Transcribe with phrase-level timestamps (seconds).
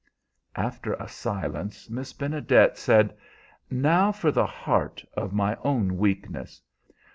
[0.55, 3.15] After a silence Miss Benedet said,
[3.69, 6.59] "Now for the heart of my own weakness.